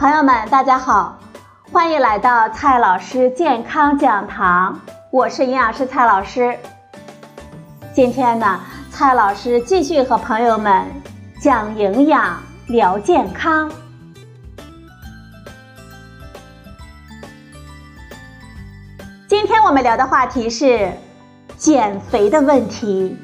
[0.00, 1.18] 朋友们，大家好，
[1.70, 4.80] 欢迎来到蔡老师健康讲堂，
[5.10, 6.58] 我是营养师蔡老师。
[7.92, 8.58] 今天呢，
[8.90, 10.86] 蔡老师继续和朋友们
[11.38, 13.70] 讲营养、聊健康。
[19.28, 20.90] 今天我们聊的话题是
[21.58, 23.14] 减肥的问题。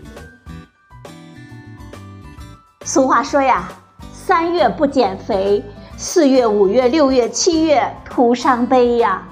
[2.84, 3.66] 俗话说呀，
[4.12, 5.64] 三月不减肥。
[5.98, 9.22] 四月、五月、六月、七月徒伤悲呀！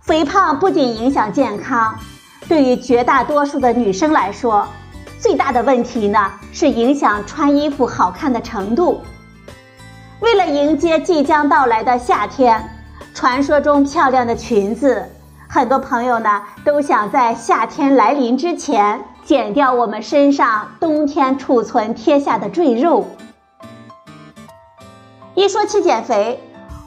[0.00, 1.96] 肥胖不仅影响健康，
[2.48, 4.66] 对于绝大多数的女生来说，
[5.20, 9.00] 最大的问题呢是影响穿衣服好看的程度。
[10.18, 12.68] 为了迎接即将到来的夏天，
[13.14, 15.08] 传说中漂亮的裙子，
[15.48, 23.06] 很多朋友呢都想在夏天来临之前减掉我们身上冬天储存贴下的赘肉。
[25.38, 26.42] 一说起减肥，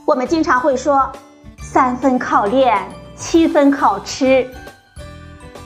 [0.05, 1.09] 我们经常会说
[1.61, 2.85] 三分靠练，
[3.15, 4.45] 七分靠吃。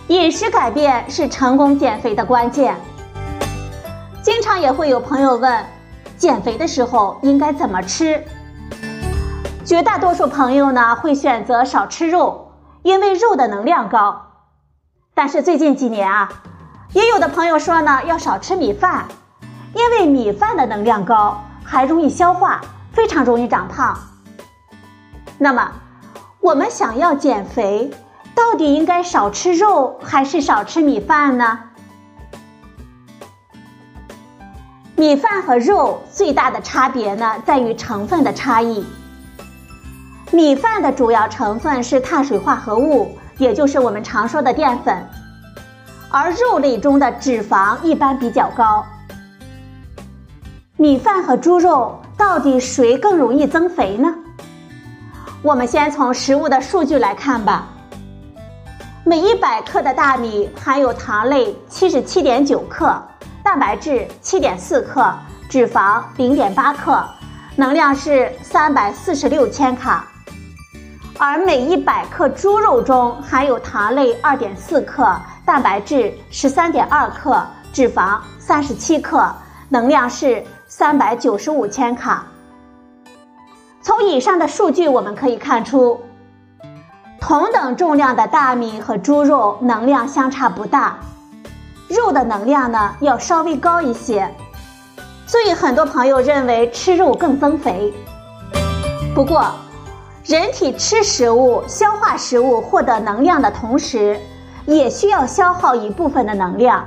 [0.09, 2.75] 饮食改变是成功减肥的关键。
[4.22, 5.66] 经常也会有朋友问，
[6.16, 8.23] 减肥的时候应该怎么吃？
[9.66, 12.52] 绝大多数朋友呢会选择少吃肉，
[12.83, 14.28] 因为肉的能量高。
[15.16, 16.30] 但是最近几年啊，
[16.94, 19.06] 也有的朋友说呢要少吃米饭，
[19.73, 22.61] 因为米饭的能量高，还容易消化。
[22.95, 23.99] 非常容易长胖。
[25.38, 25.69] 那么，
[26.39, 27.91] 我们想要减肥，
[28.33, 31.59] 到底应该少吃肉还是少吃米饭呢？
[34.95, 38.85] 米饭和肉最大的差别呢，在于成分的差异。
[40.31, 45.05] 米饭的主要成分是碳水化合物，也就是我们常说的淀粉，
[46.09, 48.85] 而肉类中的脂肪一般比较高。
[50.78, 52.00] 米饭和猪肉。
[52.18, 54.14] 到底谁更容易增肥呢？
[55.42, 57.68] 我们先从食物的数据来看吧。
[59.03, 63.00] 每一百克的大米含有糖类七十七点九克，
[63.44, 65.14] 蛋白质七点四克，
[65.50, 67.06] 脂肪零点八克，
[67.58, 70.08] 能量是三百四十六千卡。
[71.20, 75.16] 而每一百克猪肉中含有糖类二点四克，
[75.46, 79.30] 蛋白质十三点二克，脂肪三十七克，
[79.68, 80.42] 能量是。
[80.78, 82.25] 三百九十五千卡。
[83.81, 86.02] 从以上的数据我们可以看出，
[87.18, 90.97] 同等重量的大米和猪肉能量相差不大，
[91.88, 94.30] 肉的能量呢要稍微高一些，
[95.25, 97.94] 所以很多朋友认为吃肉更增肥。
[99.16, 99.50] 不过，
[100.25, 104.19] 人体吃食物、消化食物获得能量的同时，
[104.66, 106.85] 也需要消耗一部分的能量，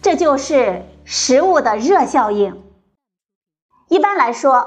[0.00, 2.58] 这就是食物的热效应。
[3.88, 4.66] 一般来说，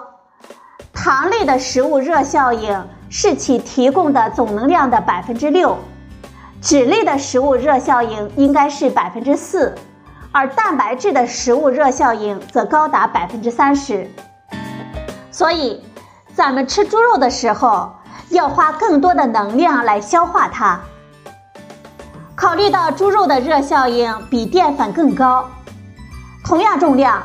[0.93, 5.77] 糖类的食物热效应是其提供的总能量的百分之六，
[6.61, 9.73] 脂类的食物热效应应该是百分之四，
[10.31, 14.09] 而蛋白质的食物热效应则高达百分之三十。
[15.31, 15.83] 所以，
[16.35, 17.91] 咱们吃猪肉的时候
[18.29, 20.79] 要花更多的能量来消化它。
[22.35, 25.49] 考虑到猪肉的热效应比淀粉更高，
[26.45, 27.21] 同样重量。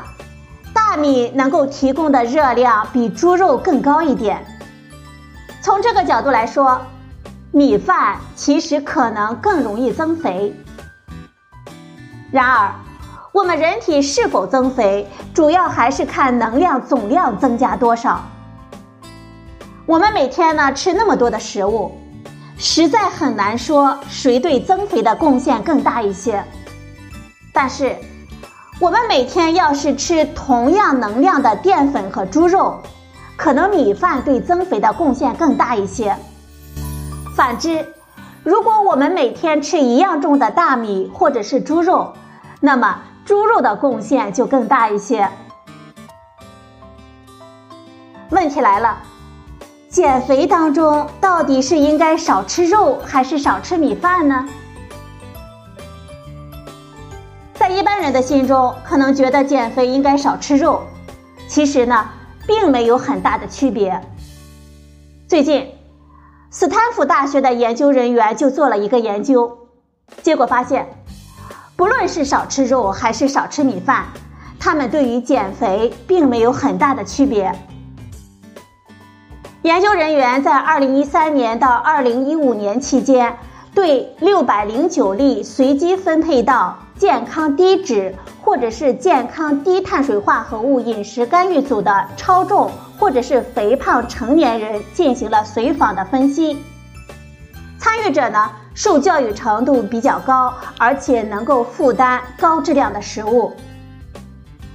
[0.73, 4.43] 大米能够提供的热量比猪肉更高一点。
[5.61, 6.81] 从这个角度来说，
[7.51, 10.53] 米饭其实可能更容易增肥。
[12.31, 12.71] 然而，
[13.31, 18.21] 我们人体是否增肥，主要还是看能量总量增加多少。
[19.85, 21.91] 我们每天呢吃那么多的食物，
[22.57, 26.43] 实在很难说谁对增肥的贡献更大一些。
[27.53, 27.95] 但是，
[28.83, 32.81] 我们每天要是吃同样能量的淀粉和猪肉，
[33.37, 36.13] 可能米饭对增肥的贡献更大一些。
[37.33, 37.87] 反之，
[38.43, 42.11] 如果我们每天吃一样重的大米或者是猪肉，
[42.59, 45.29] 那么猪肉的贡献就更大一些。
[48.31, 48.97] 问题来了，
[49.87, 54.45] 减肥当中到底是应该少吃肉还是少吃米饭呢？
[57.75, 60.83] 一般人的心中，可能觉得减肥应该少吃肉，
[61.47, 62.09] 其实呢，
[62.45, 63.99] 并没有很大的区别。
[65.27, 65.67] 最近，
[66.51, 69.57] 斯坦福大学的研究人员就做了一个研究，
[70.21, 70.87] 结果发现，
[71.75, 74.05] 不论是少吃肉还是少吃米饭，
[74.59, 77.51] 他们对于减肥并没有很大的区别。
[79.63, 83.37] 研究人员在二零一三年到二零一五年期间，
[83.73, 86.77] 对六百零九例随机分配到。
[87.03, 96.63] 健康低脂或者是健康低碳水化合物饮食干预组的超重或者是肥胖成年人进行了随访的分析。
[97.77, 103.51] 参与者呢，受教育程度比较高，而且能够负担高质量的食物。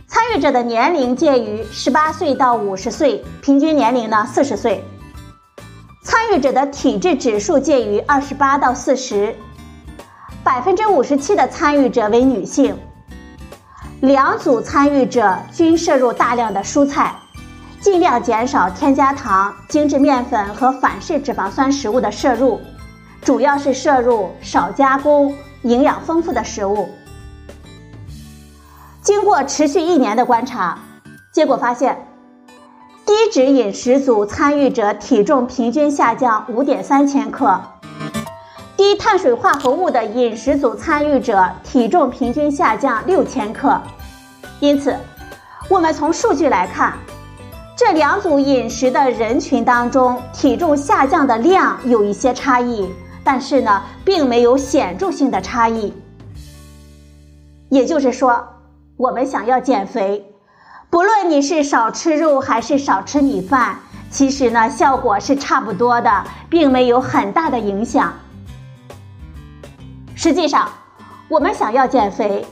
[0.06, 4.84] 参与者的年龄介于十八岁到五十岁，平均年龄呢四十岁。
[6.02, 9.34] 参与者的体质指数介于二十八到四十，
[10.44, 12.76] 百分之五十七的参与者为女性。
[14.00, 17.14] 两组参与者均摄入大量的蔬菜，
[17.80, 22.60] 尽量减少添加糖、精制面粉和反式脂肪酸食物的摄入，
[23.22, 26.88] 主要是摄入少加工、营养丰富的食物。
[29.02, 30.78] 经过持续一年的观察，
[31.32, 32.04] 结果发现。
[33.04, 37.58] 低脂饮食组参与者体重平均下降五点三千克，
[38.78, 43.76] 低碳水化合物的饮食组参与者体重平均下降六千克。
[44.60, 44.96] 因此，
[45.68, 46.92] 我们从数据来看，
[47.76, 52.88] 这两组饮食的人群当中，体重下降的量有一些差异，
[53.24, 55.92] 但是呢，并没有显著性的差异。
[57.70, 58.46] 也就是说，
[58.96, 60.24] 我们想要减肥。
[60.88, 63.76] 不论你是少吃肉还是少吃米饭，
[64.08, 68.12] 其实呢效果是差不多的，并没有很大的影响。
[70.20, 70.68] 实际上，
[71.28, 72.44] 我们想要减肥，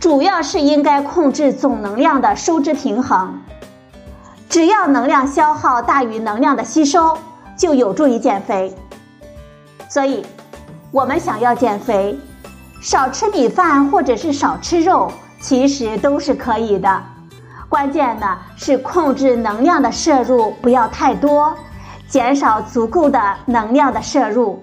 [0.00, 3.38] 主要是应该控制总能量的收支平衡。
[4.48, 7.18] 只要能量消耗大于能量的吸收，
[7.54, 8.74] 就有助于减肥。
[9.90, 10.24] 所以，
[10.90, 12.18] 我们想要减肥，
[12.80, 17.02] 少吃米饭或者是少吃肉，其实都是可以的。
[17.68, 21.54] 关键呢是控制能量的摄入不要太多，
[22.08, 24.62] 减少足够的能量的摄入。